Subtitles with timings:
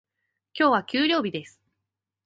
[0.55, 1.61] 今日は給料日です。